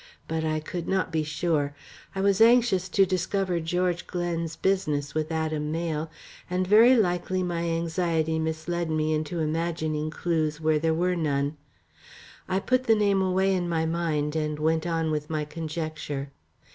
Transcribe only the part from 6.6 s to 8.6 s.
very likely my anxiety